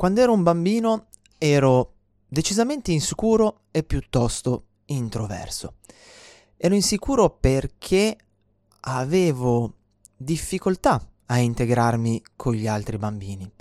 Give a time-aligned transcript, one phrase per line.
[0.00, 1.96] Quando ero un bambino ero
[2.26, 5.74] decisamente insicuro e piuttosto introverso.
[6.56, 8.16] Ero insicuro perché
[8.80, 9.74] avevo
[10.16, 13.52] difficoltà a integrarmi con gli altri bambini.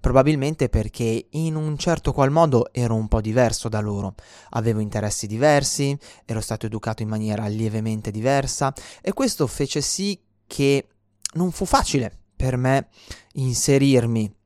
[0.00, 4.16] Probabilmente perché in un certo qual modo ero un po' diverso da loro,
[4.50, 10.88] avevo interessi diversi, ero stato educato in maniera lievemente diversa e questo fece sì che
[11.34, 12.88] non fu facile per me
[13.34, 14.42] inserirmi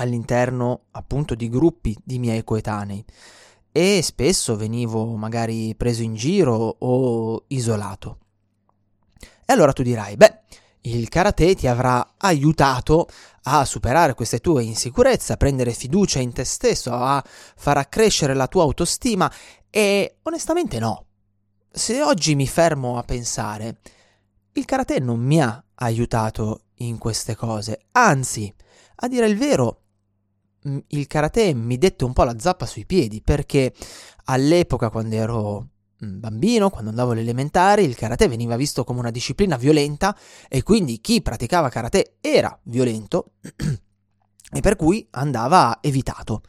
[0.00, 3.04] all'interno appunto di gruppi di miei coetanei
[3.70, 8.18] e spesso venivo magari preso in giro o isolato.
[9.44, 10.40] E allora tu dirai, beh,
[10.82, 13.08] il karate ti avrà aiutato
[13.44, 18.46] a superare queste tue insicurezze, a prendere fiducia in te stesso, a far accrescere la
[18.46, 19.30] tua autostima
[19.70, 21.06] e onestamente no.
[21.70, 23.78] Se oggi mi fermo a pensare,
[24.52, 28.52] il karate non mi ha aiutato in queste cose, anzi,
[28.96, 29.82] a dire il vero,
[30.88, 33.72] il karate mi dette un po' la zappa sui piedi perché
[34.24, 39.56] all'epoca quando ero bambino, quando andavo alle elementari, il karate veniva visto come una disciplina
[39.56, 40.16] violenta
[40.48, 43.32] e quindi chi praticava karate era violento
[44.52, 46.42] e per cui andava evitato.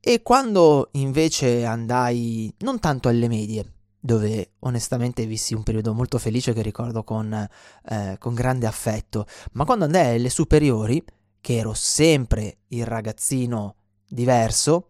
[0.00, 6.52] E quando invece andai non tanto alle medie, dove onestamente vissi un periodo molto felice
[6.52, 11.04] che ricordo con, eh, con grande affetto, ma quando andai alle superiori,
[11.40, 13.76] che ero sempre il ragazzino
[14.08, 14.86] diverso,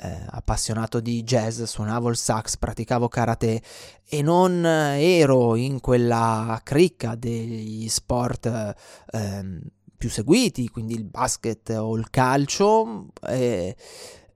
[0.00, 3.60] eh, appassionato di jazz, suonavo il sax, praticavo karate
[4.04, 8.74] e non ero in quella cricca degli sport
[9.10, 9.60] eh,
[9.96, 13.08] più seguiti, quindi il basket o il calcio.
[13.26, 13.76] Eh,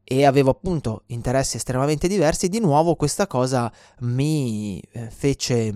[0.04, 5.72] e avevo appunto interessi estremamente diversi, di nuovo questa cosa mi eh, fece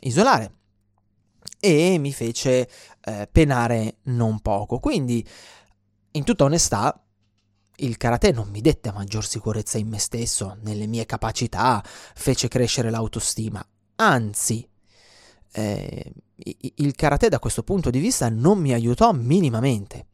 [0.00, 0.55] isolare
[1.58, 2.68] e mi fece
[3.04, 4.78] eh, penare non poco.
[4.78, 5.26] Quindi,
[6.12, 7.00] in tutta onestà,
[7.76, 12.90] il karate non mi dette maggior sicurezza in me stesso, nelle mie capacità, fece crescere
[12.90, 13.66] l'autostima.
[13.96, 14.66] Anzi,
[15.52, 16.12] eh,
[16.76, 20.06] il karate da questo punto di vista non mi aiutò minimamente.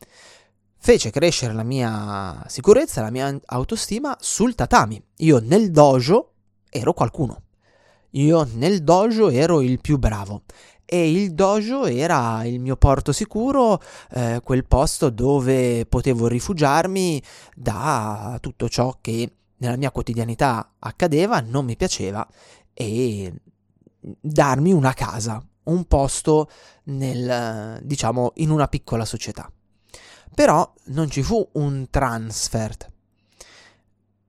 [0.76, 5.00] Fece crescere la mia sicurezza, la mia autostima sul tatami.
[5.18, 6.32] Io nel dojo
[6.70, 7.42] ero qualcuno.
[8.14, 10.42] Io nel dojo ero il più bravo
[10.84, 17.22] e il dojo era il mio porto sicuro, eh, quel posto dove potevo rifugiarmi
[17.54, 22.26] da tutto ciò che nella mia quotidianità accadeva, non mi piaceva
[22.74, 23.32] e
[23.98, 26.50] darmi una casa, un posto
[26.84, 29.50] nel, diciamo, in una piccola società.
[30.34, 32.90] Però non ci fu un transfert.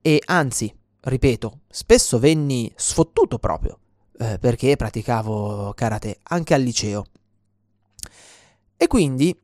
[0.00, 3.78] E anzi, ripeto, spesso venni sfottuto proprio
[4.18, 7.04] eh, perché praticavo karate anche al liceo.
[8.76, 9.36] E quindi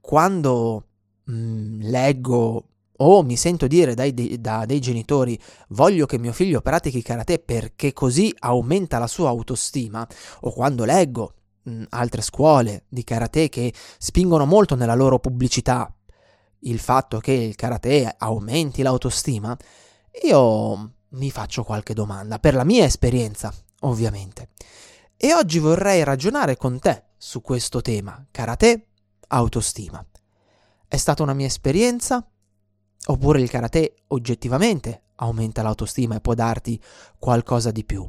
[0.00, 0.86] quando
[1.24, 2.64] mh, mm, leggo
[3.00, 5.38] o mi sento dire dai, de, da dei genitori
[5.68, 10.06] voglio che mio figlio pratichi karate perché così aumenta la sua autostima,
[10.40, 15.92] o quando leggo mh, mm, altre scuole di karate che spingono molto nella loro pubblicità
[16.62, 19.56] il fatto che il karate aumenti l'autostima,
[20.24, 24.48] io mi faccio qualche domanda per la mia esperienza ovviamente.
[25.16, 28.86] E oggi vorrei ragionare con te su questo tema, karate,
[29.28, 30.04] autostima.
[30.86, 32.24] È stata una mia esperienza?
[33.06, 36.80] Oppure il karate oggettivamente aumenta l'autostima e può darti
[37.18, 38.08] qualcosa di più?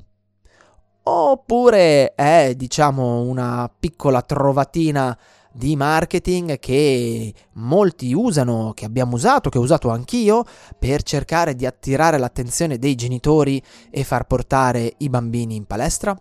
[1.04, 5.18] Oppure è, diciamo, una piccola trovatina
[5.52, 10.44] di marketing che molti usano, che abbiamo usato, che ho usato anch'io,
[10.78, 16.16] per cercare di attirare l'attenzione dei genitori e far portare i bambini in palestra?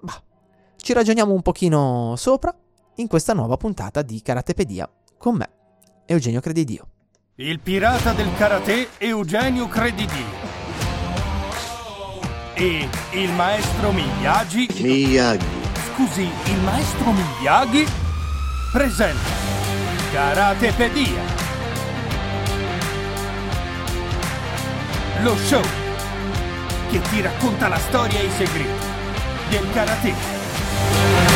[0.00, 0.22] Bah,
[0.76, 2.54] ci ragioniamo un pochino sopra
[2.96, 5.50] in questa nuova puntata di Karatepedia con me,
[6.06, 6.86] Eugenio Credidio.
[7.36, 10.46] Il pirata del karate Eugenio Credidio.
[12.54, 14.66] E il maestro Miyagi.
[14.80, 15.46] Miyagi.
[15.92, 18.06] Scusi, il maestro Miyagi
[18.70, 19.30] presenta
[20.12, 21.22] Karatepedia.
[25.22, 25.62] Lo show
[26.90, 28.86] che ti racconta la storia e i segreti
[29.48, 31.27] del karate.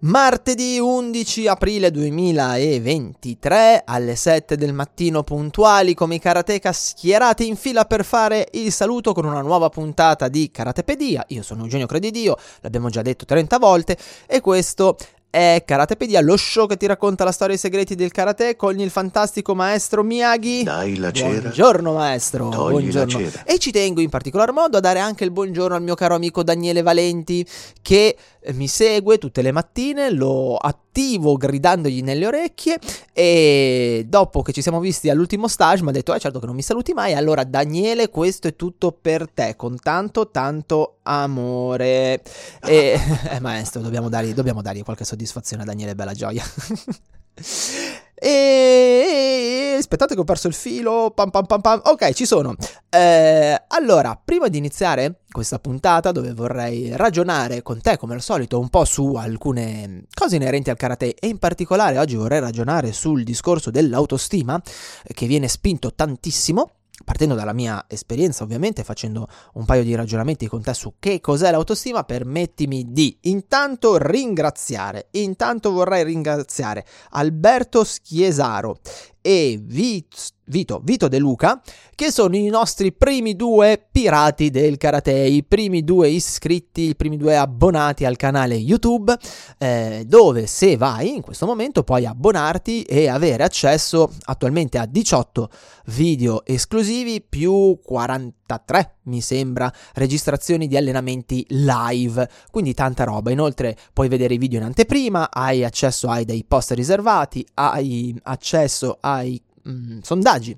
[0.00, 7.84] Martedì 11 aprile 2023 alle 7 del mattino puntuali come i karateka schierati in fila
[7.84, 11.24] per fare il saluto con una nuova puntata di Karatepedia.
[11.30, 13.98] Io sono Eugenio Credidio, l'abbiamo già detto 30 volte
[14.28, 14.96] e questo
[15.30, 18.78] è Karatepedia, lo show che ti racconta la storia e i segreti del karate con
[18.80, 20.62] il fantastico maestro Miyagi.
[20.62, 21.40] Dai la cera.
[21.40, 22.48] Buongiorno maestro.
[22.48, 23.30] Togli la buongiorno.
[23.30, 23.44] cera.
[23.44, 26.42] E ci tengo in particolar modo a dare anche il buongiorno al mio caro amico
[26.42, 27.46] Daniele Valenti
[27.82, 32.78] che eh, mi segue tutte le mattine, lo attivo gridandogli nelle orecchie
[33.12, 36.56] e dopo che ci siamo visti all'ultimo stage mi ha detto eh certo che non
[36.56, 42.22] mi saluti mai, allora Daniele questo è tutto per te con tanto tanto amore.
[42.62, 42.98] E
[43.30, 46.44] eh, maestro dobbiamo dargli, dobbiamo dargli qualche soddisfazione a Daniele Bella Gioia.
[48.20, 51.12] E aspettate che ho perso il filo.
[51.14, 51.80] Pam pam pam pam.
[51.84, 52.54] Ok, ci sono.
[52.90, 58.58] Eh, allora, prima di iniziare questa puntata, dove vorrei ragionare con te, come al solito,
[58.58, 63.22] un po' su alcune cose inerenti al karate, e in particolare oggi vorrei ragionare sul
[63.22, 64.60] discorso dell'autostima,
[65.04, 66.72] eh, che viene spinto tantissimo.
[67.04, 71.50] Partendo dalla mia esperienza, ovviamente, facendo un paio di ragionamenti con te su che cos'è
[71.50, 75.08] l'autostima, permettimi di intanto ringraziare.
[75.12, 78.78] Intanto vorrei ringraziare Alberto Schiesaro
[79.28, 81.60] e Vit- Vito, Vito De Luca,
[81.94, 87.18] che sono i nostri primi due pirati del karate, i primi due iscritti, i primi
[87.18, 89.14] due abbonati al canale YouTube,
[89.58, 95.50] eh, dove se vai in questo momento puoi abbonarti e avere accesso attualmente a 18
[95.88, 102.28] video esclusivi più 43 mi sembra registrazioni di allenamenti live.
[102.50, 103.30] Quindi tanta roba.
[103.30, 108.98] Inoltre puoi vedere i video in anteprima hai accesso ai dei post riservati hai accesso
[109.00, 110.56] ai mm, sondaggi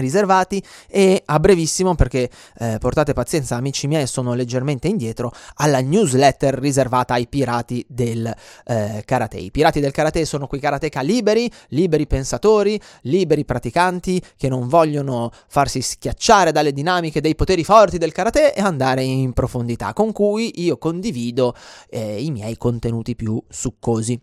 [0.00, 6.58] riservati e a brevissimo perché eh, portate pazienza amici miei sono leggermente indietro alla newsletter
[6.58, 8.32] riservata ai pirati del
[8.64, 9.38] eh, karate.
[9.38, 15.30] I pirati del karate sono quei karateka liberi liberi pensatori liberi praticanti che non vogliono
[15.48, 20.62] farsi schiacciare dalle dinamiche dei poteri forti del karate e andare in profondità con cui
[20.62, 21.54] io condivido
[21.88, 24.20] eh, i miei contenuti più succosi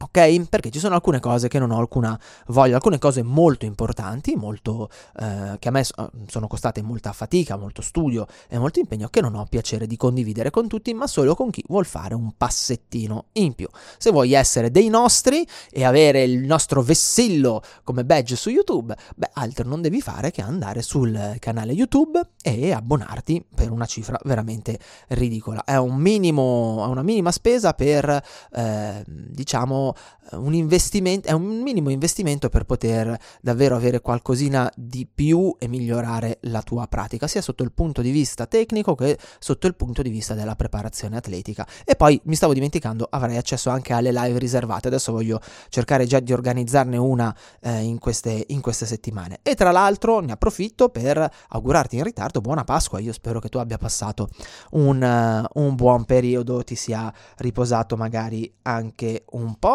[0.00, 0.48] Ok?
[0.48, 2.18] Perché ci sono alcune cose che non ho alcuna
[2.48, 4.88] voglia, alcune cose molto importanti, molto,
[5.20, 9.20] eh, che a me so- sono costate molta fatica, molto studio e molto impegno, che
[9.20, 13.26] non ho piacere di condividere con tutti, ma solo con chi vuol fare un passettino
[13.32, 13.68] in più.
[13.98, 19.30] Se vuoi essere dei nostri e avere il nostro vessillo come badge su YouTube, beh,
[19.34, 24.78] altro non devi fare che andare sul canale YouTube e abbonarti per una cifra veramente
[25.08, 25.64] ridicola.
[25.64, 29.83] È un minimo, è una minima spesa per, eh, diciamo,
[30.32, 36.38] un investimento, è un minimo investimento per poter davvero avere qualcosina di più e migliorare
[36.42, 40.10] la tua pratica, sia sotto il punto di vista tecnico che sotto il punto di
[40.10, 41.66] vista della preparazione atletica.
[41.84, 44.88] E poi mi stavo dimenticando, avrai accesso anche alle live riservate.
[44.88, 49.40] Adesso voglio cercare già di organizzarne una eh, in, queste, in queste settimane.
[49.42, 53.00] E tra l'altro ne approfitto per augurarti in ritardo buona Pasqua.
[53.00, 54.28] Io spero che tu abbia passato
[54.72, 59.73] un, uh, un buon periodo, ti sia riposato magari anche un po'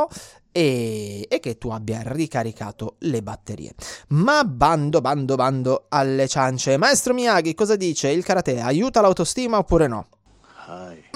[0.51, 3.73] e, e, che tu abbia ricaricato le batterie.
[4.09, 6.77] Ma bando, bando, bando alle ciance.
[6.77, 8.09] Maestro Miyagi, cosa dice?
[8.09, 10.07] Il karate aiuta l'autostima oppure no?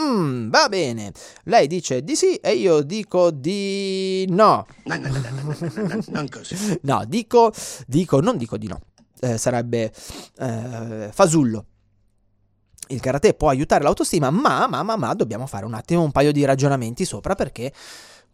[0.02, 1.12] Mm, va bene.
[1.44, 4.66] Lei dice di sì e io dico di no.
[4.84, 5.20] No, no, no,
[6.08, 6.30] no,
[6.82, 7.54] no, dico,
[7.86, 8.80] dico, non dico di no.
[9.20, 9.94] Eh, sarebbe
[10.40, 11.66] eh, fasullo
[12.88, 16.32] il karate può aiutare l'autostima, ma, ma, ma, ma dobbiamo fare un attimo un paio
[16.32, 17.72] di ragionamenti sopra perché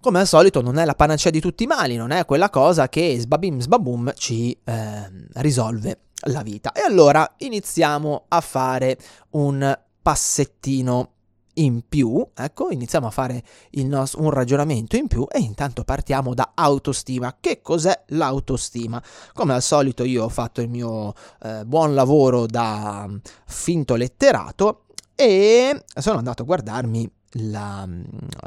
[0.02, 2.88] come al solito non è la panacea di tutti i mali, non è quella cosa
[2.90, 6.72] che sbabim sbabum ci eh, risolve la vita.
[6.72, 8.98] E allora iniziamo a fare
[9.32, 11.12] un passettino
[11.56, 16.52] in più, ecco, iniziamo a fare nos- un ragionamento in più e intanto partiamo da
[16.56, 17.36] autostima.
[17.40, 19.02] Che cos'è l'autostima?
[19.34, 23.10] Come al solito io ho fatto il mio eh, buon lavoro da
[23.46, 24.86] finto letterato
[25.16, 27.88] e sono andato a guardarmi la,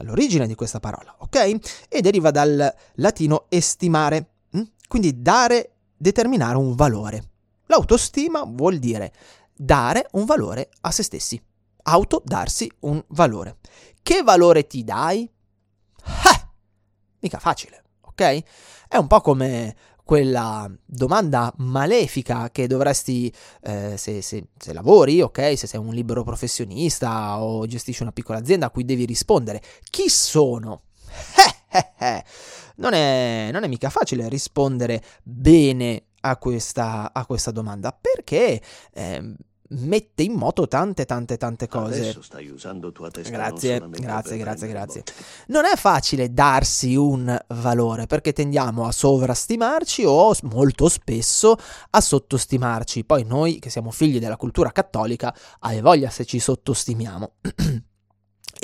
[0.03, 1.87] l'origine di questa parola, ok?
[1.89, 4.63] E deriva dal latino estimare, hm?
[4.89, 7.31] quindi dare, determinare un valore.
[7.67, 9.13] L'autostima vuol dire
[9.55, 11.41] dare un valore a se stessi
[11.85, 13.59] auto darsi un valore.
[14.03, 15.23] Che valore ti dai?
[15.23, 16.49] Eh,
[17.21, 18.43] mica facile, ok?
[18.89, 19.75] È un po' come
[20.05, 23.33] quella domanda malefica che dovresti,
[23.63, 28.39] eh, se, se, se, lavori, ok, se sei un libero professionista o gestisci una piccola
[28.39, 30.83] azienda a cui devi rispondere, chi sono?
[32.77, 38.61] non, è, non è mica facile rispondere bene a questa, a questa domanda perché...
[38.93, 39.35] Eh,
[39.81, 42.01] mette in moto tante tante tante cose.
[42.01, 45.03] Adesso stai usando tua testa Grazie, grazie, grazie, grazie.
[45.49, 51.57] Non è facile darsi un valore perché tendiamo a sovrastimarci o molto spesso
[51.91, 53.05] a sottostimarci.
[53.05, 57.33] Poi noi che siamo figli della cultura cattolica, hai voglia se ci sottostimiamo.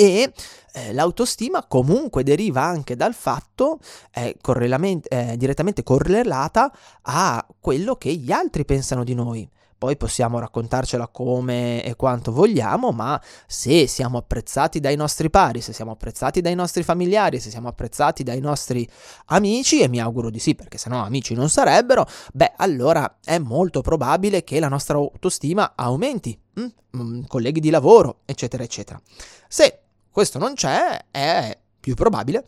[0.00, 0.32] E
[0.74, 3.80] eh, l'autostima comunque deriva anche dal fatto,
[4.12, 6.72] è eh, direttamente correlata
[7.02, 9.50] a quello che gli altri pensano di noi.
[9.78, 15.72] Poi possiamo raccontarcela come e quanto vogliamo, ma se siamo apprezzati dai nostri pari, se
[15.72, 18.88] siamo apprezzati dai nostri familiari, se siamo apprezzati dai nostri
[19.26, 23.80] amici, e mi auguro di sì, perché sennò amici non sarebbero, beh, allora è molto
[23.80, 27.22] probabile che la nostra autostima aumenti, mm?
[27.28, 29.00] colleghi di lavoro, eccetera, eccetera.
[29.46, 32.44] Se questo non c'è, è più probabile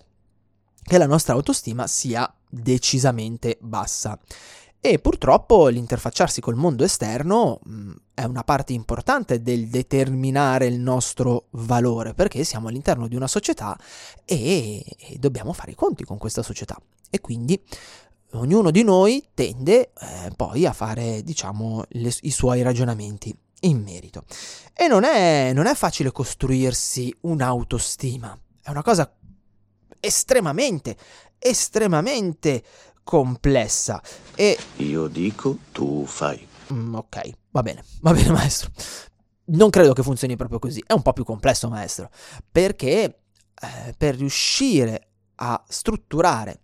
[0.82, 4.18] che la nostra autostima sia decisamente bassa.
[4.82, 10.80] E purtroppo l'interfacciarsi col mondo esterno mh, mm, è una parte importante del determinare il
[10.80, 13.78] nostro valore, perché siamo all'interno di una società
[14.24, 16.80] e, e dobbiamo fare i conti con questa società.
[17.10, 17.62] E quindi
[18.32, 24.24] ognuno di noi tende eh, poi a fare, diciamo, le, i suoi ragionamenti in merito.
[24.74, 29.12] E non è, non è facile costruirsi un'autostima, è una cosa
[30.00, 30.96] estremamente,
[31.38, 32.62] estremamente
[33.10, 34.00] complessa.
[34.36, 34.56] E...
[34.76, 36.46] Io dico, tu fai.
[36.72, 38.70] Mm, ok, va bene, va bene maestro.
[39.46, 42.08] Non credo che funzioni proprio così, è un po' più complesso maestro,
[42.52, 46.60] perché eh, per riuscire a strutturare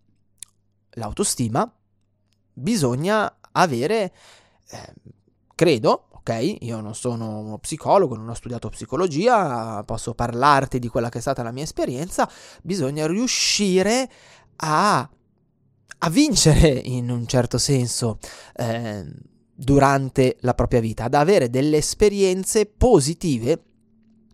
[0.91, 1.69] l'autostima
[2.53, 4.15] bisogna avere,
[4.71, 4.95] eh,
[5.53, 11.09] credo, ok, io non sono uno psicologo, non ho studiato psicologia, posso parlarti di quella
[11.09, 12.31] che è stata la mia esperienza,
[12.63, 14.09] bisogna riuscire
[14.59, 15.11] a
[15.99, 18.19] a vincere in un certo senso
[18.57, 19.05] eh,
[19.55, 23.61] durante la propria vita, ad avere delle esperienze positive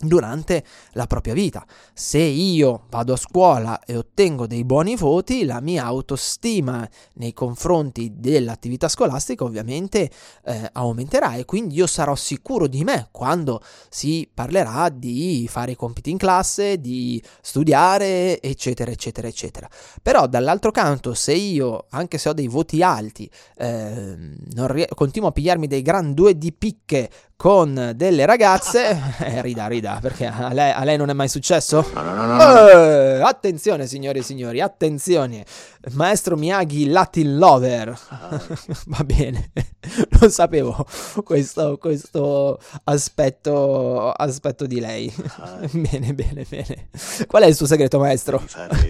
[0.03, 1.65] durante la propria vita.
[1.93, 8.13] Se io vado a scuola e ottengo dei buoni voti, la mia autostima nei confronti
[8.17, 10.11] dell'attività scolastica ovviamente
[10.45, 15.77] eh, aumenterà e quindi io sarò sicuro di me quando si parlerà di fare i
[15.77, 19.69] compiti in classe, di studiare, eccetera, eccetera, eccetera.
[20.03, 24.17] Però dall'altro canto, se io, anche se ho dei voti alti, eh,
[24.55, 29.92] rie- continuo a pigliarmi dei gran due di picche con delle ragazze, eh, rida, rida,
[30.01, 31.89] perché a lei, a lei, non è mai successo?
[31.95, 32.69] No, no, no, no.
[32.69, 35.45] Eh, attenzione, signori e signori, attenzione.
[35.93, 37.99] Maestro Miyagi Latin Lover.
[38.09, 38.41] Ah.
[38.87, 39.51] Va bene,
[40.21, 40.87] non sapevo
[41.25, 45.13] questo, questo aspetto, aspetto di lei.
[45.39, 45.59] Ah.
[45.73, 46.89] bene, bene, bene.
[47.27, 48.43] Qual è il suo segreto, maestro?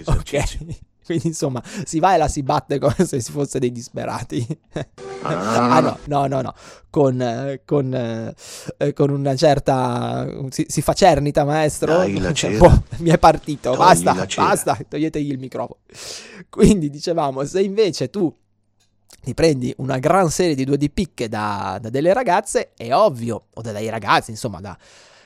[0.05, 0.91] ok.
[1.07, 4.47] Quindi insomma si va e la si batte come se si fosse dei disperati.
[5.23, 6.55] No, no, no, ah, no, no, no, no.
[6.91, 10.29] Con, con, eh, con una certa...
[10.51, 11.97] Si, si, fa cernita, maestro.
[11.97, 15.81] Dai, la cioè, boh, mi è partito, Togli basta, basta, toglietegli il microfono.
[16.51, 18.35] Quindi dicevamo, se invece tu
[19.23, 23.47] ti prendi una gran serie di due di picche da, da delle ragazze, è ovvio,
[23.55, 24.77] o dai ragazzi, insomma, da,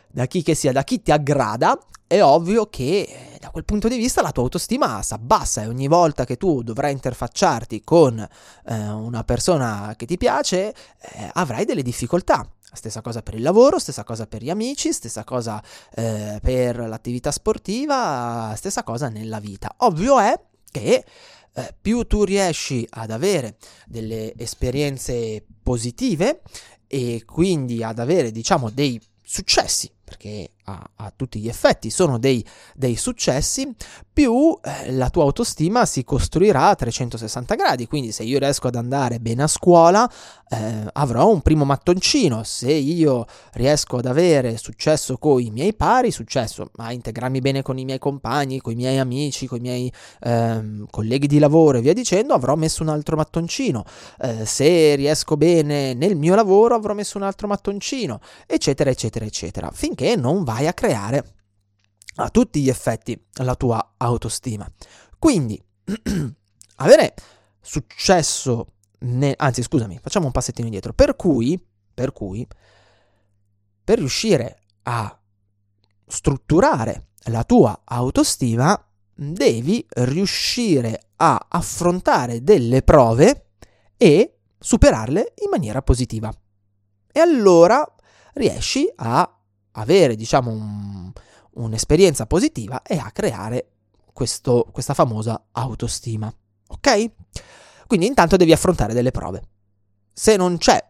[0.08, 3.86] da chi che sia, da chi ti aggrada, è ovvio che eh, da quel punto
[3.86, 8.18] di vista la tua autostima si abbassa e ogni volta che tu dovrai interfacciarti con
[8.18, 12.48] eh, una persona che ti piace eh, avrai delle difficoltà.
[12.72, 15.62] Stessa cosa per il lavoro, stessa cosa per gli amici, stessa cosa
[15.94, 19.72] eh, per l'attività sportiva, stessa cosa nella vita.
[19.78, 20.38] Ovvio è
[20.68, 21.04] che
[21.52, 26.42] eh, più tu riesci ad avere delle esperienze positive
[26.88, 32.44] e quindi ad avere diciamo dei successi perché a, a, tutti gli effetti sono dei,
[32.74, 33.72] dei successi,
[34.12, 37.86] più eh, la tua autostima si costruirà a 360 gradi.
[37.86, 40.10] Quindi se io riesco ad andare bene a scuola,
[40.48, 42.42] eh, avrò un primo mattoncino.
[42.42, 47.78] Se io riesco ad avere successo con i miei pari, successo a integrarmi bene con
[47.78, 49.92] i miei compagni, con i miei amici, con i miei
[50.22, 53.84] eh, colleghi di lavoro e via dicendo, avrò messo un altro mattoncino.
[54.20, 59.70] Eh, se riesco bene nel mio lavoro, avrò messo un altro mattoncino, eccetera, eccetera, eccetera.
[59.72, 61.34] Finché non vai a creare
[62.16, 64.66] a tutti gli effetti la tua autostima.
[65.18, 65.62] Quindi,
[66.76, 67.14] avere
[67.60, 72.46] successo, ne- anzi scusami, facciamo un passettino indietro, per cui, per cui,
[73.84, 75.20] per riuscire a
[76.06, 78.82] strutturare la tua autostima,
[79.14, 83.48] devi riuscire a affrontare delle prove
[83.98, 86.32] e superarle in maniera positiva.
[87.12, 87.86] E allora
[88.32, 89.35] riesci a
[89.76, 91.12] avere, diciamo, un,
[91.54, 93.70] un'esperienza positiva e a creare
[94.12, 96.32] questo, questa famosa autostima.
[96.68, 97.10] Ok?
[97.86, 99.42] Quindi intanto devi affrontare delle prove.
[100.12, 100.82] Se non c'è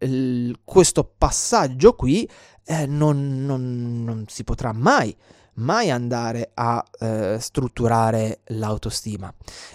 [0.00, 2.28] il, questo passaggio qui,
[2.64, 5.14] eh, non, non, non, si potrà mai
[5.56, 9.32] mai andare a eh, strutturare l'autostima.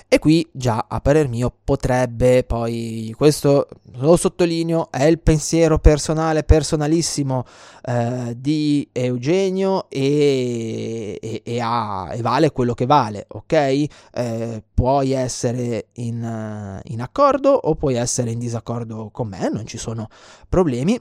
[0.07, 6.43] E qui già a parer mio potrebbe poi, questo lo sottolineo, è il pensiero personale,
[6.43, 7.45] personalissimo
[7.83, 13.53] eh, di Eugenio e, e, e, ha, e, vale quello che vale, ok?
[13.53, 19.77] Eh, puoi essere in, in accordo o puoi essere in disaccordo con me, non ci
[19.77, 20.07] sono
[20.47, 20.99] problemi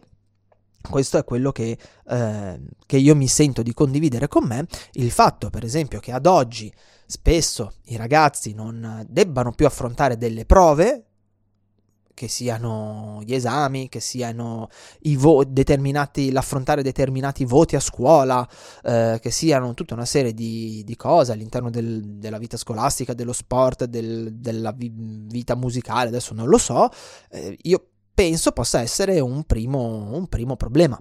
[0.89, 1.77] questo è quello che,
[2.09, 4.67] eh, che, io mi sento di condividere con me.
[4.93, 6.73] Il fatto, per esempio, che ad oggi
[7.07, 11.09] spesso i ragazzi non debbano più affrontare delle prove,
[12.19, 14.69] che siano gli esami, che siano
[15.17, 18.47] vo- determinati, l'affrontare determinati voti a scuola,
[18.83, 23.33] eh, che siano tutta una serie di, di cose all'interno del, della vita scolastica, dello
[23.33, 26.89] sport, del, della vi- vita musicale, adesso non lo so,
[27.31, 27.87] eh, io
[28.19, 31.01] penso possa essere un primo, un primo problema.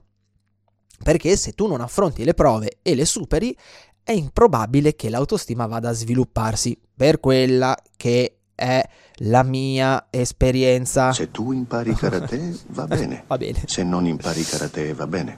[1.03, 3.57] Perché se tu non affronti le prove e le superi,
[4.03, 8.87] è improbabile che l'autostima vada a svilupparsi per quella che è
[9.21, 11.11] la mia esperienza.
[11.11, 13.23] Se tu impari karate, va bene.
[13.25, 13.63] va bene.
[13.65, 15.37] Se non impari karate, va bene.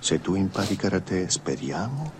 [0.00, 2.10] Se tu impari karate, speriamo,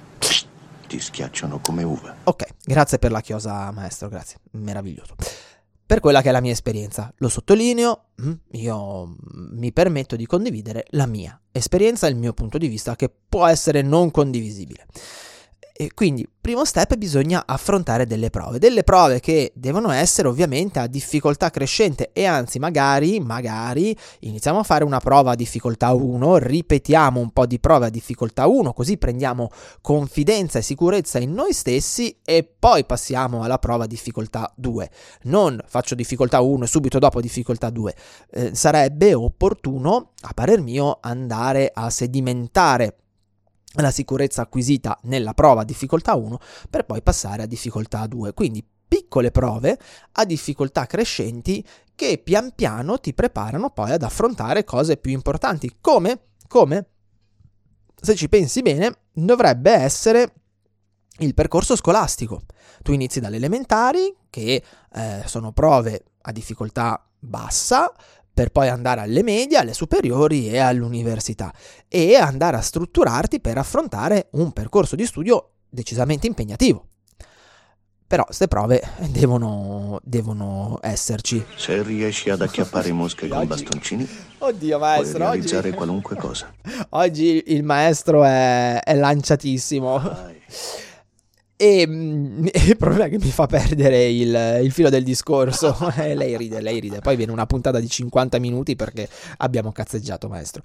[0.87, 2.14] ti schiacciano come uva.
[2.23, 4.38] Ok, grazie per la chiosa, maestro, grazie.
[4.52, 5.16] Meraviglioso
[5.92, 7.12] per quella che è la mia esperienza.
[7.18, 9.14] Lo sottolineo, mm, io
[9.50, 13.82] mi permetto di condividere la mia esperienza il mio punto di vista che può essere
[13.82, 14.87] non condivisibile.
[15.74, 20.86] E quindi, primo step, bisogna affrontare delle prove, delle prove che devono essere ovviamente a
[20.86, 27.18] difficoltà crescente e anzi, magari, magari iniziamo a fare una prova a difficoltà 1, ripetiamo
[27.18, 29.48] un po' di prove a difficoltà 1, così prendiamo
[29.80, 34.90] confidenza e sicurezza in noi stessi e poi passiamo alla prova a difficoltà 2.
[35.22, 37.94] Non faccio difficoltà 1 e subito dopo difficoltà 2.
[38.30, 42.96] Eh, sarebbe opportuno, a parer mio, andare a sedimentare
[43.76, 46.38] la sicurezza acquisita nella prova difficoltà 1
[46.68, 48.34] per poi passare a difficoltà 2.
[48.34, 49.78] Quindi piccole prove
[50.12, 56.20] a difficoltà crescenti che pian piano ti preparano poi ad affrontare cose più importanti, come,
[56.46, 56.86] come
[57.98, 60.34] se ci pensi bene, dovrebbe essere
[61.18, 62.42] il percorso scolastico.
[62.82, 64.62] Tu inizi dalle elementari, che
[64.92, 67.92] eh, sono prove a difficoltà bassa,
[68.32, 71.52] per poi andare alle medie, alle superiori e all'università
[71.88, 76.86] e andare a strutturarti per affrontare un percorso di studio decisamente impegnativo.
[78.07, 81.42] Però queste prove devono, devono esserci.
[81.57, 85.76] Se riesci ad acchiappare mosche con bastoncini, Oddio, maestro, puoi realizzare oggi...
[85.76, 86.52] qualunque cosa.
[86.90, 89.98] Oggi il maestro è, è lanciatissimo.
[89.98, 90.40] Vai.
[91.62, 95.77] E, mm, e, il problema è che mi fa perdere il, il filo del discorso.
[95.96, 96.98] lei ride, lei ride.
[96.98, 100.62] Poi viene una puntata di 50 minuti perché abbiamo cazzeggiato, maestro.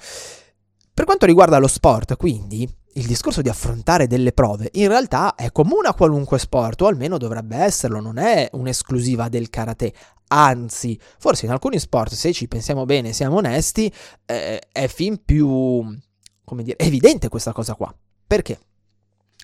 [0.92, 5.52] Per quanto riguarda lo sport, quindi, il discorso di affrontare delle prove in realtà è
[5.52, 9.94] comune a qualunque sport, o almeno dovrebbe esserlo, non è un'esclusiva del karate.
[10.30, 13.94] Anzi, forse in alcuni sport, se ci pensiamo bene, siamo onesti,
[14.26, 15.96] eh, è fin più,
[16.44, 17.96] come dire, evidente questa cosa qua.
[18.26, 18.58] Perché?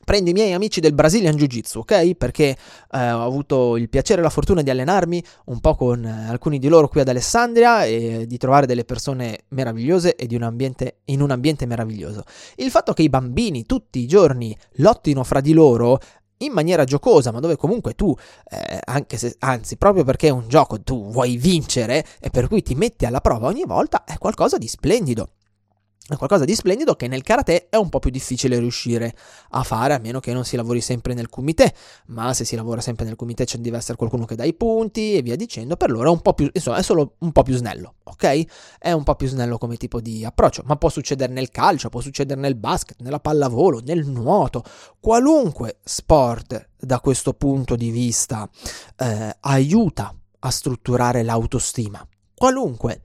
[0.04, 2.16] Prendo i miei amici del Brazilian Jiu Jitsu, ok?
[2.16, 2.58] Perché
[2.92, 6.60] eh, ho avuto il piacere e la fortuna di allenarmi un po' con eh, alcuni
[6.60, 11.22] di loro qui ad Alessandria e di trovare delle persone meravigliose e un ambiente, in
[11.22, 12.24] un ambiente meraviglioso.
[12.56, 16.00] Il fatto che i bambini tutti i giorni lottino fra di loro
[16.38, 18.14] in maniera giocosa, ma dove comunque tu,
[18.50, 22.62] eh, anche se, anzi, proprio perché è un gioco, tu vuoi vincere e per cui
[22.62, 25.30] ti metti alla prova ogni volta, è qualcosa di splendido.
[26.06, 29.16] È qualcosa di splendido che nel karate è un po' più difficile riuscire
[29.52, 31.74] a fare, a meno che non si lavori sempre nel kumite.
[32.08, 35.16] Ma se si lavora sempre nel kumite ci deve essere qualcuno che dà i punti
[35.16, 35.78] e via dicendo.
[35.78, 38.78] Per loro è un po' più, insomma, è solo un po' più snello, ok?
[38.80, 40.64] È un po' più snello come tipo di approccio.
[40.66, 44.62] Ma può succedere nel calcio, può succedere nel basket, nella pallavolo, nel nuoto,
[45.00, 48.50] qualunque sport da questo punto di vista
[48.98, 52.06] eh, aiuta a strutturare l'autostima.
[52.36, 53.04] Qualunque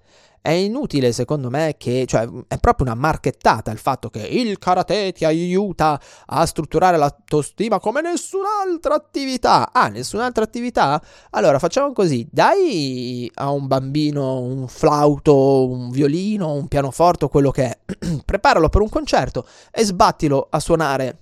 [0.49, 5.13] è inutile secondo me che, cioè è proprio una marchettata il fatto che il karate
[5.13, 9.71] ti aiuta a strutturare l'autostima come nessun'altra attività.
[9.73, 11.03] Ah, nessun'altra attività?
[11.33, 17.65] Allora facciamo così, dai a un bambino un flauto, un violino, un pianoforte, quello che
[17.65, 17.79] è,
[18.25, 21.19] preparalo per un concerto e sbattilo a suonare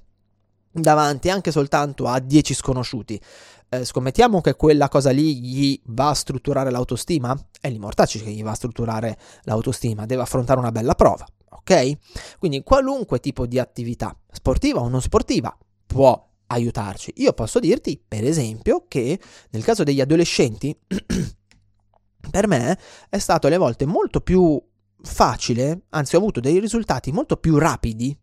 [0.71, 3.21] davanti anche soltanto a 10 sconosciuti
[3.69, 7.37] eh, scommettiamo che quella cosa lì gli va a strutturare l'autostima?
[7.61, 12.39] È l'immortaci che gli va a strutturare l'autostima, deve affrontare una bella prova, ok?
[12.39, 17.13] Quindi qualunque tipo di attività, sportiva o non sportiva, può aiutarci.
[17.17, 19.19] Io posso dirti, per esempio, che
[19.51, 20.77] nel caso degli adolescenti,
[22.31, 24.61] per me è stato alle volte molto più
[25.03, 28.17] facile, anzi ho avuto dei risultati molto più rapidi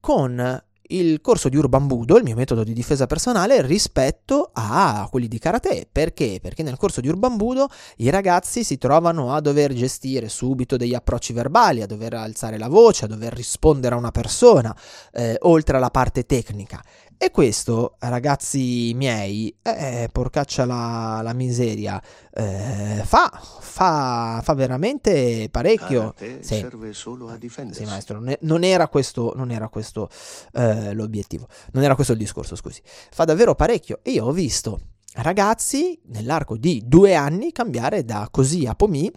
[0.00, 5.28] con il corso di Urban Budo, il mio metodo di difesa personale, rispetto a quelli
[5.28, 5.88] di karate.
[5.90, 6.38] Perché?
[6.40, 10.94] Perché nel corso di Urban Budo i ragazzi si trovano a dover gestire subito degli
[10.94, 14.76] approcci verbali, a dover alzare la voce, a dover rispondere a una persona,
[15.12, 16.82] eh, oltre alla parte tecnica.
[17.22, 22.02] E questo, ragazzi miei, eh, porcaccia la, la miseria,
[22.32, 23.28] eh, fa,
[23.60, 26.14] fa, fa, veramente parecchio.
[26.16, 26.38] Sì.
[26.40, 27.84] serve solo a difendersi.
[27.84, 30.08] Sì, maestro, non era questo, non era questo
[30.54, 32.80] eh, l'obiettivo, non era questo il discorso, scusi.
[33.10, 33.98] Fa davvero parecchio.
[34.02, 34.80] E io ho visto
[35.16, 39.12] ragazzi nell'arco di due anni cambiare da così a pomì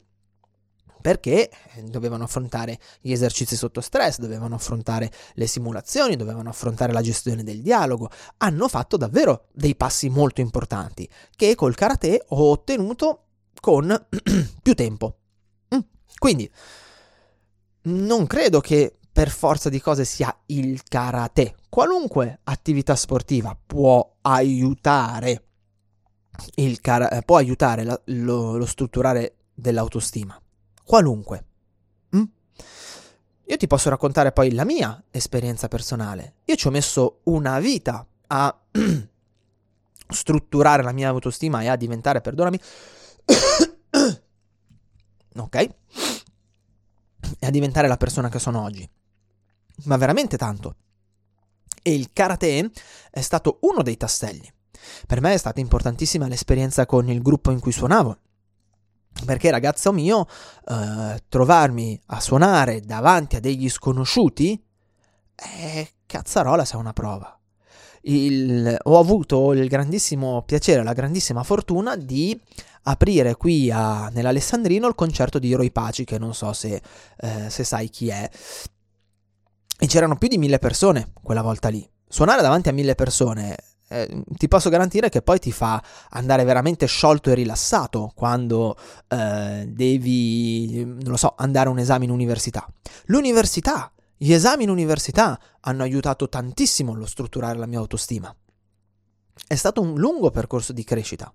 [1.04, 1.52] perché
[1.84, 7.62] dovevano affrontare gli esercizi sotto stress, dovevano affrontare le simulazioni, dovevano affrontare la gestione del
[7.62, 8.10] dialogo.
[8.38, 13.26] Hanno fatto davvero dei passi molto importanti che col karate ho ottenuto
[13.60, 14.08] con
[14.64, 15.18] più tempo.
[15.76, 15.80] Mm.
[16.18, 16.50] Quindi
[17.82, 21.58] non credo che per forza di cose sia il karate.
[21.68, 25.48] Qualunque attività sportiva può aiutare
[26.56, 30.40] eh, può aiutare la- lo, lo strutturare dell'autostima.
[30.84, 31.46] Qualunque.
[32.16, 32.24] Mm?
[33.46, 36.36] Io ti posso raccontare poi la mia esperienza personale.
[36.46, 38.62] Io ci ho messo una vita a
[40.08, 42.60] strutturare la mia autostima e a diventare, perdonami,
[45.38, 45.56] ok?
[47.40, 48.88] E a diventare la persona che sono oggi.
[49.86, 50.76] Ma veramente tanto.
[51.82, 52.72] E il karate
[53.10, 54.52] è stato uno dei tasselli.
[55.06, 58.18] Per me è stata importantissima l'esperienza con il gruppo in cui suonavo.
[59.26, 60.28] Perché, ragazzo mio,
[60.68, 64.62] eh, trovarmi a suonare davanti a degli sconosciuti,
[65.36, 67.38] eh, cazzarola se è una prova.
[68.02, 72.38] Il- ho avuto il grandissimo piacere, la grandissima fortuna di
[72.84, 76.82] aprire qui a- nell'Alessandrino il concerto di Roy Paci, che non so se,
[77.18, 78.30] eh, se sai chi è.
[79.80, 81.88] E c'erano più di mille persone quella volta lì.
[82.08, 83.56] Suonare davanti a mille persone,
[83.94, 88.76] eh, ti posso garantire che poi ti fa andare veramente sciolto e rilassato quando
[89.08, 92.68] eh, devi, non lo so, andare a un esame in università.
[93.06, 98.36] L'università, gli esami in università hanno aiutato tantissimo allo strutturare la mia autostima.
[99.48, 101.34] È stato un lungo percorso di crescita.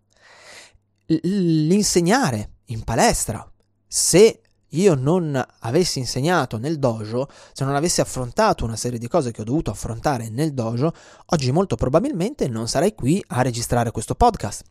[1.07, 3.49] L- l'insegnare in palestra,
[3.87, 9.31] se io non avessi insegnato nel dojo, se non avessi affrontato una serie di cose
[9.31, 10.93] che ho dovuto affrontare nel dojo,
[11.27, 14.65] oggi molto probabilmente non sarei qui a registrare questo podcast.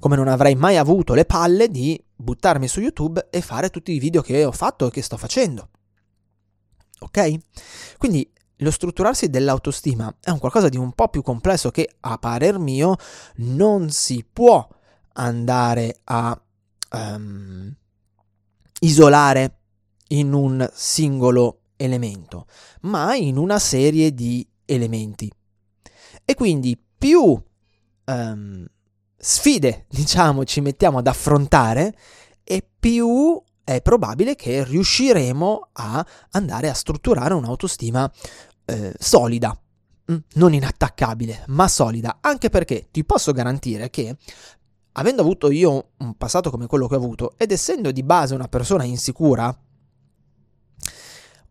[0.00, 3.98] Come non avrei mai avuto le palle di buttarmi su YouTube e fare tutti i
[3.98, 5.70] video che ho fatto e che sto facendo.
[7.00, 7.34] Ok?
[7.96, 12.58] Quindi lo strutturarsi dell'autostima è un qualcosa di un po' più complesso che, a parer
[12.58, 12.96] mio,
[13.36, 14.66] non si può
[15.12, 16.40] andare a
[16.90, 17.74] ehm,
[18.80, 19.58] isolare
[20.08, 22.46] in un singolo elemento,
[22.82, 25.30] ma in una serie di elementi.
[26.24, 27.40] E quindi più
[28.04, 28.66] ehm,
[29.16, 31.96] sfide, diciamo, ci mettiamo ad affrontare,
[32.44, 38.10] e più è probabile che riusciremo a andare a strutturare un'autostima
[38.64, 39.58] eh, solida,
[40.10, 44.16] mm, non inattaccabile, ma solida, anche perché ti posso garantire che
[44.98, 48.48] avendo avuto io un passato come quello che ho avuto ed essendo di base una
[48.48, 49.56] persona insicura,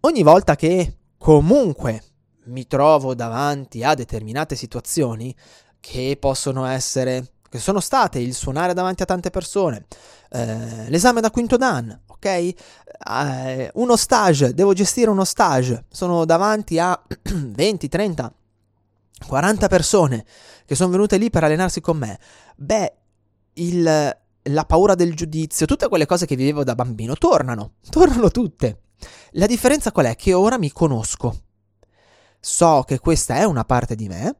[0.01, 2.03] ogni volta che comunque
[2.45, 5.33] mi trovo davanti a determinate situazioni
[5.79, 9.85] che possono essere, che sono state il suonare davanti a tante persone,
[10.29, 12.25] eh, l'esame da quinto dan, ok?
[12.25, 18.33] Eh, uno stage, devo gestire uno stage, sono davanti a 20, 30,
[19.25, 20.25] 40 persone
[20.65, 22.19] che sono venute lì per allenarsi con me.
[22.57, 22.93] Beh,
[23.57, 28.81] il, la paura del giudizio, tutte quelle cose che vivevo da bambino tornano, tornano tutte.
[29.31, 30.15] La differenza qual è?
[30.15, 31.43] Che ora mi conosco.
[32.39, 34.35] So che questa è una parte di me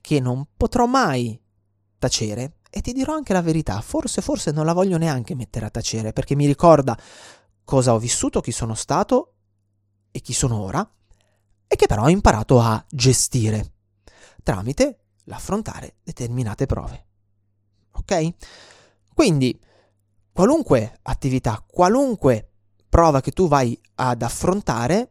[0.00, 1.38] che non potrò mai
[1.98, 5.70] tacere e ti dirò anche la verità, forse forse non la voglio neanche mettere a
[5.70, 6.96] tacere perché mi ricorda
[7.64, 9.34] cosa ho vissuto, chi sono stato
[10.10, 10.88] e chi sono ora
[11.66, 13.72] e che però ho imparato a gestire
[14.42, 17.05] tramite l'affrontare determinate prove.
[18.08, 18.34] Ok?
[19.12, 19.58] Quindi
[20.32, 22.50] qualunque attività, qualunque
[22.88, 25.10] prova che tu vai ad affrontare,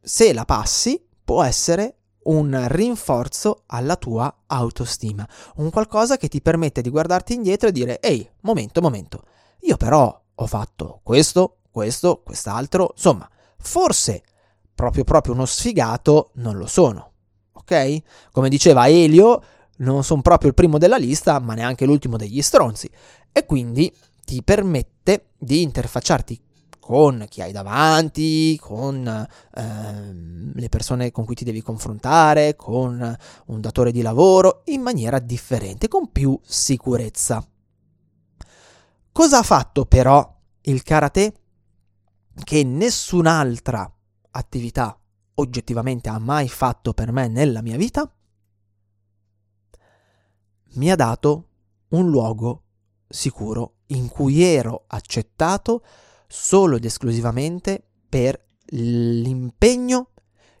[0.00, 5.26] se la passi, può essere un rinforzo alla tua autostima,
[5.56, 9.24] un qualcosa che ti permette di guardarti indietro e dire ehi, momento, momento,
[9.60, 13.28] io però ho fatto questo, questo, quest'altro, insomma,
[13.58, 14.22] forse
[14.74, 17.12] proprio proprio uno sfigato non lo sono,
[17.52, 18.02] ok?
[18.32, 19.42] Come diceva Elio,
[19.78, 22.90] non sono proprio il primo della lista, ma neanche l'ultimo degli stronzi,
[23.32, 23.92] e quindi
[24.24, 26.40] ti permette di interfacciarti
[26.84, 30.12] con chi hai davanti, con eh,
[30.54, 35.88] le persone con cui ti devi confrontare, con un datore di lavoro, in maniera differente,
[35.88, 37.46] con più sicurezza.
[39.12, 41.34] Cosa ha fatto però il karate
[42.44, 43.90] che nessun'altra
[44.32, 44.98] attività
[45.36, 48.12] oggettivamente ha mai fatto per me nella mia vita?
[50.74, 51.48] Mi ha dato
[51.88, 52.62] un luogo
[53.08, 55.84] sicuro in cui ero accettato
[56.26, 60.10] solo ed esclusivamente per l'impegno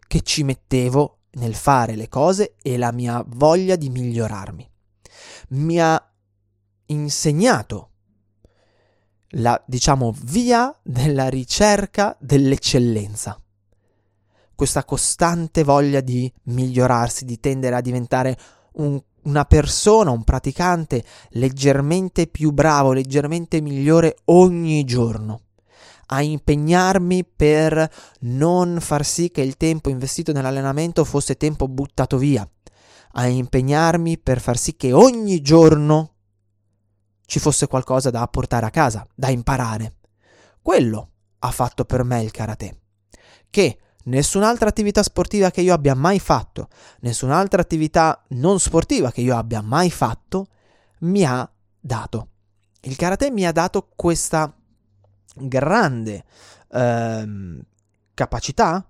[0.06, 4.70] che ci mettevo nel fare le cose e la mia voglia di migliorarmi.
[5.48, 6.12] Mi ha
[6.86, 7.90] insegnato
[9.36, 13.36] la, diciamo, via della ricerca dell'eccellenza.
[14.54, 18.38] Questa costante voglia di migliorarsi, di tendere a diventare
[18.74, 25.40] un una persona, un praticante leggermente più bravo, leggermente migliore ogni giorno,
[26.06, 32.48] a impegnarmi per non far sì che il tempo investito nell'allenamento fosse tempo buttato via,
[33.12, 36.12] a impegnarmi per far sì che ogni giorno
[37.26, 39.96] ci fosse qualcosa da portare a casa, da imparare.
[40.60, 42.80] Quello ha fatto per me il karate,
[43.50, 46.68] che nessun'altra attività sportiva che io abbia mai fatto,
[47.00, 50.48] nessun'altra attività non sportiva che io abbia mai fatto,
[51.00, 52.28] mi ha dato.
[52.80, 54.54] Il karate mi ha dato questa
[55.34, 56.24] grande
[56.72, 57.60] ehm,
[58.12, 58.86] capacità,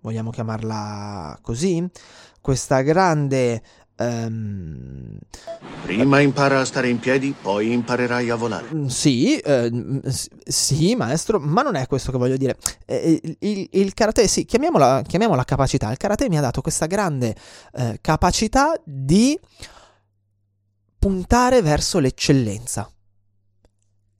[0.00, 1.86] vogliamo chiamarla così,
[2.40, 3.62] questa grande
[3.96, 5.18] Um,
[5.84, 8.66] Prima impara a stare in piedi, poi imparerai a volare.
[8.74, 10.00] Mm, sì, eh,
[10.44, 12.56] sì, maestro, ma non è questo che voglio dire.
[12.86, 15.90] Eh, il, il, il, karate, sì, chiamiamola, chiamiamola, capacità.
[15.92, 17.36] Il karate mi ha dato questa grande
[17.74, 19.38] eh, capacità di
[20.98, 22.90] puntare verso l'eccellenza,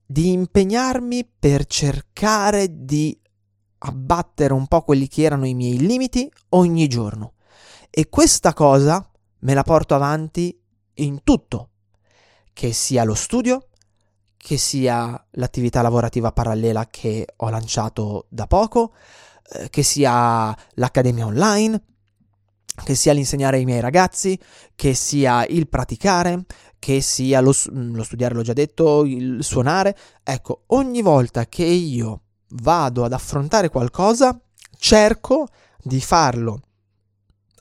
[0.07, 3.19] di impegnarmi per cercare di
[3.79, 7.33] abbattere un po' quelli che erano i miei limiti ogni giorno.
[7.91, 9.09] E questa cosa
[9.45, 10.59] me la porto avanti
[10.95, 11.71] in tutto,
[12.53, 13.69] che sia lo studio,
[14.37, 18.95] che sia l'attività lavorativa parallela che ho lanciato da poco,
[19.53, 21.83] eh, che sia l'accademia online,
[22.85, 24.39] che sia l'insegnare ai miei ragazzi,
[24.75, 26.45] che sia il praticare,
[26.79, 29.97] che sia lo, lo studiare, l'ho già detto, il suonare.
[30.23, 32.23] Ecco, ogni volta che io
[32.63, 34.39] vado ad affrontare qualcosa,
[34.77, 35.49] cerco
[35.83, 36.61] di farlo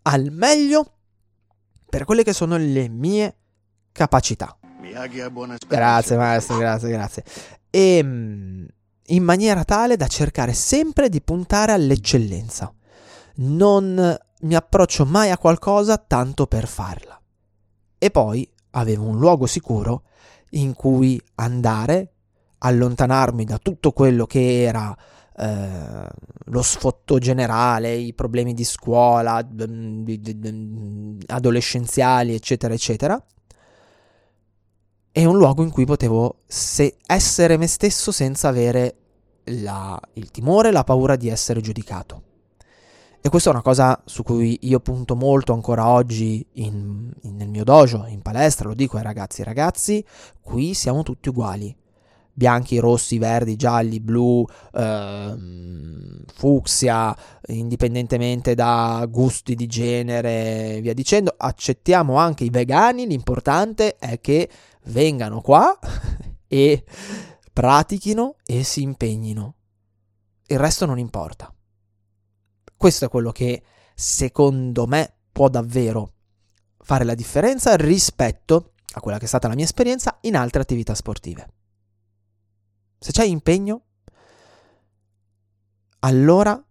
[0.04, 0.93] al meglio
[1.94, 3.36] per quelle che sono le mie
[3.92, 4.58] capacità.
[5.68, 7.24] Grazie maestro, grazie, grazie.
[7.70, 8.66] E ehm,
[9.06, 12.74] in maniera tale da cercare sempre di puntare all'eccellenza.
[13.36, 17.22] Non mi approccio mai a qualcosa tanto per farla.
[18.00, 20.06] E poi avevo un luogo sicuro
[20.54, 22.14] in cui andare,
[22.58, 24.98] allontanarmi da tutto quello che era
[25.38, 26.08] eh,
[26.54, 29.46] lo sfotto generale, i problemi di scuola,
[31.26, 33.22] adolescenziali, eccetera, eccetera.
[35.12, 38.96] È un luogo in cui potevo se- essere me stesso senza avere
[39.46, 42.22] la, il timore, la paura di essere giudicato.
[43.20, 47.50] E questa è una cosa su cui io punto molto ancora oggi in, in, nel
[47.50, 50.06] mio dojo, in palestra, lo dico ai ragazzi, ragazzi,
[50.42, 51.76] qui siamo tutti uguali
[52.34, 57.16] bianchi, rossi, verdi, gialli, blu, ehm, fucsia,
[57.48, 61.34] indipendentemente da gusti di genere via dicendo.
[61.38, 64.50] Accettiamo anche i vegani, l'importante è che
[64.86, 65.78] vengano qua
[66.48, 66.84] e
[67.52, 69.56] pratichino e si impegnino.
[70.48, 71.54] Il resto non importa.
[72.76, 73.62] Questo è quello che
[73.96, 76.12] secondo me può davvero
[76.80, 80.94] fare la differenza rispetto a quella che è stata la mia esperienza in altre attività
[80.94, 81.48] sportive.
[83.04, 83.82] Se c'hai impegno,
[86.00, 86.64] allora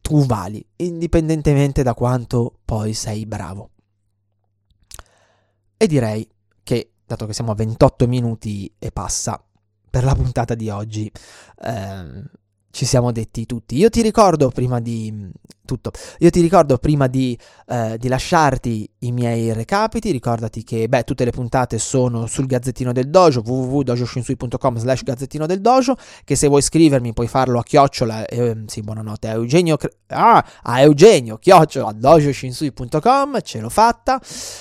[0.00, 3.70] tu vali, indipendentemente da quanto poi sei bravo.
[5.76, 6.28] E direi
[6.62, 9.44] che, dato che siamo a 28 minuti e passa
[9.90, 11.10] per la puntata di oggi,
[11.64, 12.30] ehm,
[12.70, 13.76] ci siamo detti tutti.
[13.76, 15.28] Io ti ricordo prima di
[15.64, 21.04] tutto, io ti ricordo prima di, eh, di, lasciarti i miei recapiti, ricordati che beh,
[21.04, 26.48] tutte le puntate sono sul Gazzettino del Dojo, www.dojoshinsui.com slash Gazzettino del Dojo, che se
[26.48, 29.76] vuoi scrivermi puoi farlo a chiocciola, eh, sì buonanotte, a Eugenio,
[30.08, 34.20] ah, a Eugenio, chiocciola, dojoshinsui.com, ce l'ho fatta,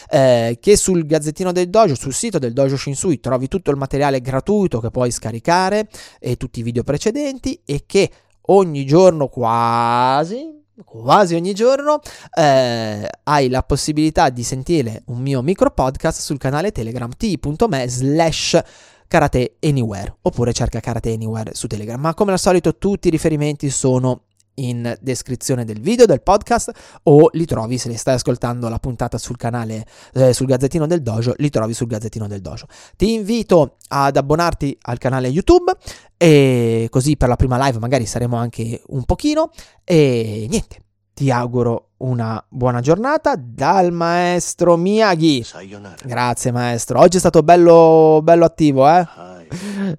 [0.09, 4.21] eh, che sul Gazzettino del Dojo, sul sito del Dojo Shinsui trovi tutto il materiale
[4.21, 5.87] gratuito che puoi scaricare
[6.19, 8.11] e tutti i video precedenti e che
[8.47, 11.99] ogni giorno quasi quasi ogni giorno
[12.37, 18.61] eh, hai la possibilità di sentire un mio micro podcast sul canale telegram t.me slash
[19.07, 21.99] Karate Anywhere oppure cerca Karate Anywhere su Telegram.
[21.99, 24.23] Ma come al solito tutti i riferimenti sono
[24.67, 26.71] in descrizione del video, del podcast
[27.03, 31.01] o li trovi se li stai ascoltando la puntata sul canale, eh, sul Gazzettino del
[31.01, 32.67] Dojo, li trovi sul Gazzettino del Dojo.
[32.95, 35.73] Ti invito ad abbonarti al canale YouTube
[36.17, 39.51] e così per la prima live magari saremo anche un pochino
[39.83, 40.77] e niente.
[41.13, 45.43] Ti auguro una buona giornata dal maestro Miyagi.
[45.43, 45.95] Sayonara.
[46.03, 46.99] Grazie maestro.
[46.99, 49.30] Oggi è stato bello, bello attivo, eh?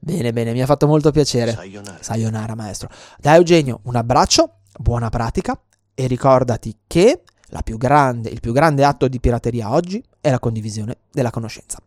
[0.00, 1.52] Bene, bene, mi ha fatto molto piacere.
[1.52, 1.98] Sayonara.
[2.00, 2.88] Sayonara maestro.
[3.18, 5.60] Da Eugenio un abbraccio, buona pratica
[5.94, 10.38] e ricordati che la più grande, il più grande atto di pirateria oggi è la
[10.38, 11.78] condivisione della conoscenza.